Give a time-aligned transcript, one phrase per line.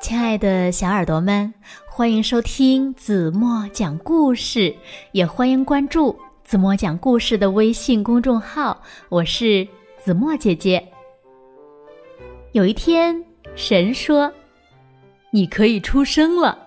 [0.00, 1.52] 亲爱的小耳朵们，
[1.86, 4.74] 欢迎收听子墨讲故事，
[5.12, 8.82] 也欢迎关注子墨讲故事的微信公众号。
[9.10, 9.68] 我是
[9.98, 10.82] 子墨姐姐。
[12.52, 13.22] 有一天，
[13.54, 14.32] 神说
[15.30, 16.58] ：“你可以出生了。”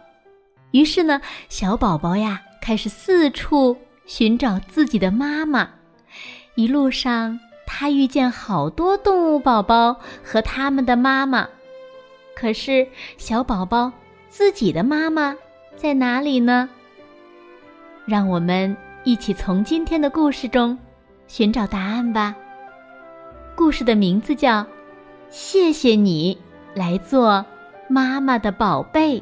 [0.69, 1.19] 于是呢，
[1.49, 3.75] 小宝宝呀开始四处
[4.05, 5.67] 寻找自己的妈妈。
[6.53, 11.49] 一路上，他遇见好多动物宝宝和他们的妈妈。
[12.35, 12.87] 可是，
[13.17, 13.91] 小宝宝
[14.27, 15.35] 自己的妈妈
[15.75, 16.69] 在哪里呢？
[18.05, 20.77] 让我们一起从今天的故事中
[21.27, 22.35] 寻找答案吧。
[23.55, 24.61] 故事的名字叫
[25.29, 26.37] 《谢谢你
[26.73, 27.45] 来做
[27.87, 29.19] 妈妈的宝贝》。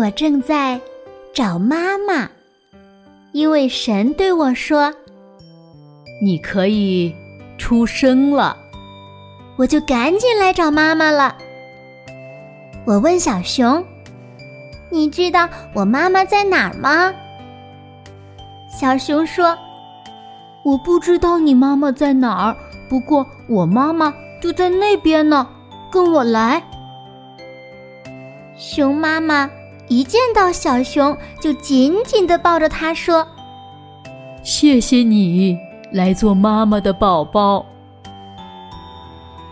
[0.00, 0.80] 我正在
[1.34, 2.26] 找妈妈，
[3.32, 4.90] 因为神对我说
[6.24, 7.14] ：“你可以
[7.58, 8.56] 出生了。”
[9.58, 11.36] 我就赶紧来找妈妈了。
[12.86, 13.84] 我问小熊
[14.88, 17.12] ：“你知道我妈妈在哪儿吗？”
[18.80, 19.54] 小熊说
[20.64, 22.56] ：“我不知道你妈妈在哪儿，
[22.88, 25.46] 不过我妈妈就在那边呢，
[25.92, 26.62] 跟我来。”
[28.56, 29.50] 熊妈妈。
[29.90, 33.26] 一见到小熊，就紧紧地抱着它说
[34.44, 35.58] ：“谢谢你
[35.92, 37.66] 来做妈妈的宝宝。”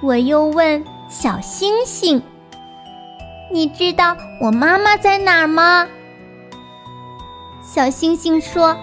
[0.00, 2.22] 我又问小星星
[3.52, 5.88] ：“你知道我妈妈在哪儿吗？”
[7.60, 8.76] 小星星说：“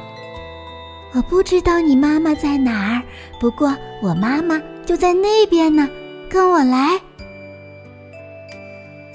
[1.16, 3.02] 我不知道你妈妈在哪儿，
[3.40, 5.88] 不过我妈妈就在那边呢，
[6.30, 7.00] 跟我来。”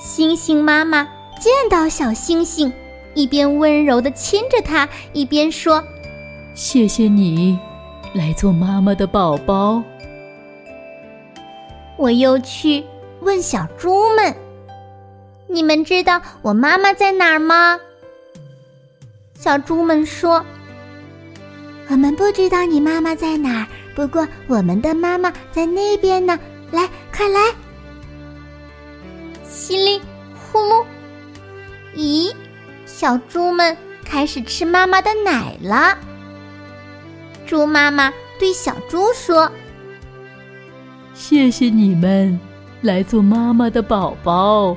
[0.00, 1.06] 星星妈妈。
[1.40, 2.70] 见到小星星，
[3.14, 5.82] 一边温柔的亲着它，一边说
[6.54, 7.58] ：“谢谢你，
[8.12, 9.82] 来做妈妈的宝宝。”
[11.96, 12.84] 我又去
[13.20, 14.34] 问小猪们
[15.48, 17.80] ：“你们知道我妈妈在哪儿吗？”
[19.34, 20.44] 小猪们说
[21.88, 26.38] ：“我们不知道你妈妈在哪儿，不过我们的妈妈在那边呢。
[26.70, 27.40] 来，快来！”
[29.48, 30.00] 稀里
[30.34, 30.84] 呼噜。
[33.00, 33.74] 咦，小猪们
[34.04, 35.96] 开始吃妈妈的奶了。
[37.46, 39.50] 猪妈妈对小猪说
[41.16, 42.38] ：“谢谢你们
[42.82, 44.76] 来做妈妈的宝宝。”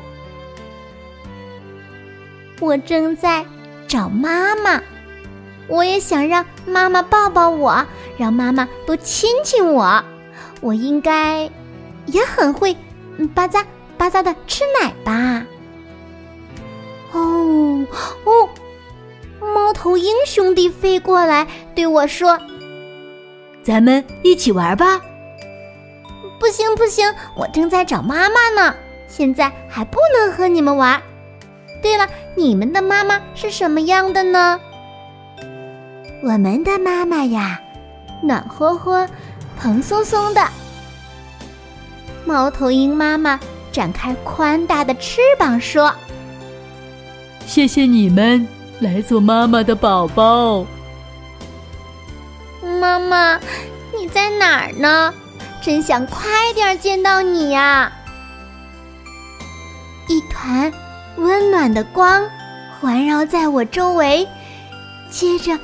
[2.61, 3.45] 我正在
[3.89, 4.81] 找妈妈，
[5.67, 7.85] 我也想让妈妈抱抱我，
[8.17, 10.01] 让妈妈多亲亲我。
[10.61, 11.51] 我应该
[12.05, 12.73] 也很会
[13.35, 13.65] 吧嗒
[13.97, 15.45] 吧嗒的吃奶吧。
[17.91, 18.49] 哦哦，
[19.53, 22.39] 猫头鹰兄弟飞过来对我说
[23.63, 25.01] ：“咱们一起玩吧。”
[26.39, 28.75] 不行不行，我正在找妈妈呢，
[29.07, 31.01] 现在还不能和你们玩。
[31.81, 34.59] 对了，你们的妈妈是什么样的呢？
[36.21, 37.59] 我们的妈妈呀，
[38.21, 39.07] 暖和和、
[39.57, 40.45] 蓬松松的。
[42.25, 43.39] 猫头鹰妈妈
[43.71, 45.93] 展开宽大的翅膀说。
[47.45, 48.47] 谢谢你们
[48.79, 50.65] 来做妈妈的宝宝。
[52.79, 53.39] 妈妈，
[53.97, 55.13] 你在哪儿呢？
[55.61, 57.91] 真想快点见到你呀！
[60.09, 60.71] 一团
[61.15, 62.29] 温暖的光
[62.81, 64.27] 环绕在我周围，
[65.09, 65.57] 接着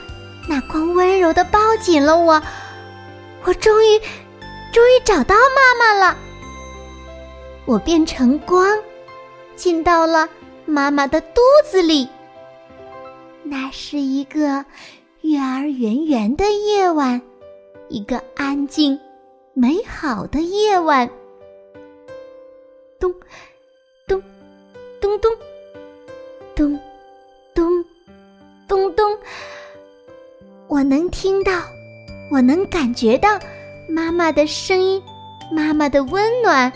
[0.48, 2.42] 那光温柔的抱紧了我。
[3.44, 4.00] 我终于，
[4.72, 6.18] 终于找到妈妈了。
[7.66, 8.78] 我变成光，
[9.56, 10.30] 进到了。
[10.70, 12.08] 妈妈的肚子里，
[13.44, 14.64] 那是一个
[15.22, 17.20] 月儿圆圆的夜晚，
[17.90, 18.98] 一个安静、
[19.54, 21.10] 美好的夜晚。
[23.00, 23.12] 咚，
[24.08, 24.22] 咚，
[25.02, 25.32] 咚咚，
[26.56, 26.80] 咚，
[27.56, 27.86] 咚，
[28.68, 29.18] 咚咚，
[30.68, 31.52] 我能听到，
[32.30, 33.40] 我能感觉到
[33.90, 35.02] 妈妈的声音，
[35.52, 36.72] 妈妈的温暖。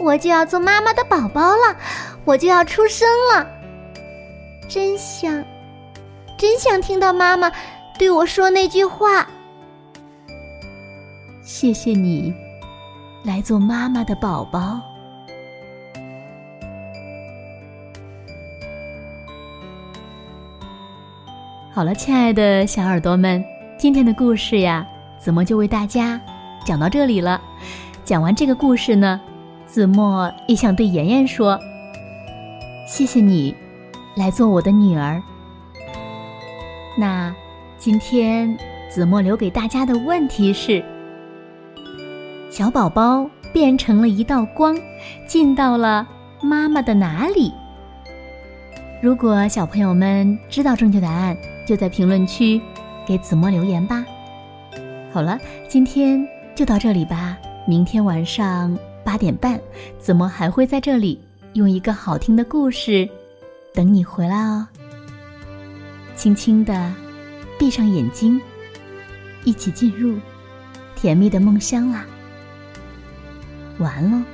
[0.00, 1.76] 我就要做妈妈的宝宝了，
[2.24, 3.46] 我就要出生了。
[4.68, 5.44] 真想，
[6.38, 7.52] 真想听到妈妈
[7.98, 9.28] 对我说那句话
[11.44, 12.32] ：“谢谢你，
[13.22, 14.80] 来做妈妈的宝宝。”
[21.74, 23.44] 好了，亲爱的小耳朵们，
[23.76, 24.86] 今天的故事呀，
[25.18, 26.20] 子墨就为大家
[26.64, 27.38] 讲到这里了。
[28.04, 29.20] 讲完这个故事呢。
[29.66, 31.60] 子墨也想对妍妍说
[32.96, 33.52] ：“谢谢你
[34.14, 35.20] 来做我的女儿。
[36.96, 37.34] 那
[37.76, 38.56] 今天
[38.88, 40.80] 子墨留给大家的问题是：
[42.52, 44.78] 小宝宝变成了一道光，
[45.26, 46.06] 进到了
[46.40, 47.52] 妈妈的哪里？
[49.02, 51.36] 如果小朋友们知道正确答案，
[51.66, 52.62] 就在评论区
[53.04, 54.04] 给子墨留言吧。
[55.12, 55.36] 好了，
[55.66, 56.24] 今天
[56.54, 57.36] 就到这里吧。
[57.66, 59.60] 明天晚上八点半，
[59.98, 61.18] 子墨还会在这里
[61.54, 63.08] 用一个好听的故事
[63.72, 64.66] 等你回来哦。
[66.16, 66.92] 轻轻的
[67.58, 68.40] 闭上眼睛，
[69.44, 70.18] 一起进入
[70.96, 72.04] 甜蜜的梦乡啦。
[73.78, 74.33] 晚安喽。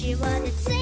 [0.00, 0.77] 是我的最